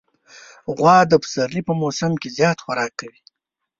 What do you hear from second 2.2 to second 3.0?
کې زیات خوراک